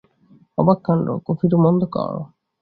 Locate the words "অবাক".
0.57-0.79